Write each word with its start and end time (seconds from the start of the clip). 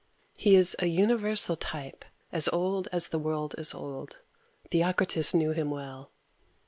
He 0.35 0.55
is 0.55 0.75
a 0.79 0.87
universal 0.87 1.55
type, 1.55 2.05
as 2.31 2.49
old 2.49 2.87
as 2.91 3.09
the 3.09 3.19
world 3.19 3.53
is 3.59 3.75
old, 3.75 4.17
Theocritus 4.71 5.35
knew 5.35 5.51
him 5.51 5.69
well. 5.69 6.11